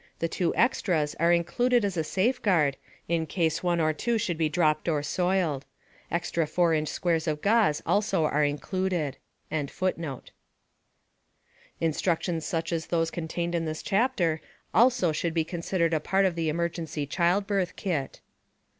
The 0.17 0.27
two 0.27 0.51
extras 0.55 1.13
are 1.19 1.31
included 1.31 1.85
as 1.85 1.95
a 1.95 2.03
safeguard 2.03 2.75
in 3.07 3.27
case 3.27 3.61
one 3.61 3.79
or 3.79 3.93
two 3.93 4.17
should 4.17 4.35
be 4.35 4.49
dropped 4.49 4.89
or 4.89 5.03
soiled. 5.03 5.63
Extra 6.09 6.47
4 6.47 6.73
inch 6.73 6.87
squares 6.87 7.27
of 7.27 7.43
gauze 7.43 7.83
also 7.85 8.25
are 8.25 8.43
included. 8.43 9.17
[Illustration: 9.51 10.01
Emergency 10.01 10.01
childbirth 10.01 10.25
kit] 11.79 11.85
Instructions 11.85 12.45
such 12.47 12.73
as 12.73 12.87
those 12.87 13.11
contained 13.11 13.53
in 13.53 13.65
this 13.65 13.83
chapter 13.83 14.41
also 14.73 15.11
should 15.11 15.35
be 15.35 15.43
considered 15.43 15.93
a 15.93 15.99
part 15.99 16.25
of 16.25 16.33
the 16.33 16.49
emergency 16.49 17.05
childbirth 17.05 17.75
kit. 17.75 18.21